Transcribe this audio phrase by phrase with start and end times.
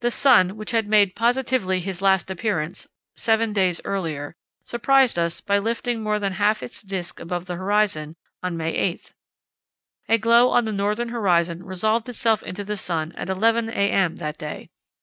[0.00, 4.34] The sun, which had made "positively his last appearance" seven days earlier,
[4.64, 9.12] surprised us by lifting more than half its disk above the horizon on May 8.
[10.08, 14.16] A glow on the northern horizon resolved itself into the sun at 11 a.m.
[14.16, 14.70] that day.